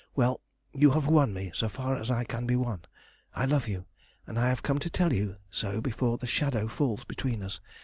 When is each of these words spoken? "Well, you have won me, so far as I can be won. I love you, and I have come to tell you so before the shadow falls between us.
"Well, 0.15 0.41
you 0.73 0.89
have 0.93 1.05
won 1.05 1.31
me, 1.31 1.51
so 1.53 1.69
far 1.69 1.95
as 1.95 2.09
I 2.09 2.23
can 2.23 2.47
be 2.47 2.55
won. 2.55 2.81
I 3.35 3.45
love 3.45 3.67
you, 3.67 3.85
and 4.25 4.39
I 4.39 4.49
have 4.49 4.63
come 4.63 4.79
to 4.79 4.89
tell 4.89 5.13
you 5.13 5.35
so 5.51 5.79
before 5.79 6.17
the 6.17 6.25
shadow 6.25 6.67
falls 6.67 7.03
between 7.03 7.43
us. 7.43 7.59